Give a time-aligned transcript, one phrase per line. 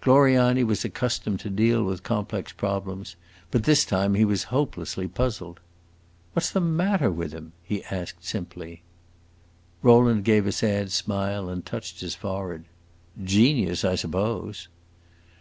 [0.00, 3.14] Gloriani was accustomed to deal with complex problems,
[3.52, 5.60] but this time he was hopelessly puzzled.
[6.32, 8.82] "What 's the matter with him?" he asked, simply.
[9.82, 12.64] Rowland gave a sad smile, and touched his forehead.
[13.22, 14.66] "Genius, I suppose."